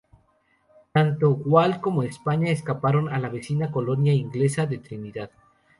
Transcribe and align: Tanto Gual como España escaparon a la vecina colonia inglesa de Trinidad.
Tanto 0.93 1.35
Gual 1.35 1.79
como 1.79 2.01
España 2.01 2.49
escaparon 2.49 3.07
a 3.09 3.19
la 3.19 3.29
vecina 3.29 3.69
colonia 3.71 4.15
inglesa 4.15 4.65
de 4.65 4.79
Trinidad. 4.79 5.29